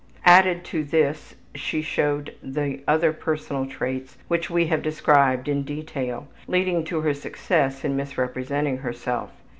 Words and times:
Added 0.25 0.63
to 0.65 0.83
this 0.83 1.35
she 1.53 1.83
showed 1.83 2.33
the 2.41 2.81
other 2.87 3.13
personal 3.13 3.67
traits 3.67 4.17
which 4.29 4.49
we 4.49 4.65
have 4.65 4.81
described 4.81 5.47
in 5.47 5.61
detail, 5.61 6.27
leading 6.47 6.83
to 6.85 7.01
her 7.01 7.13
success 7.13 7.85
in 7.85 7.95
misrepresenting 7.95 8.77
herself. 8.79 9.29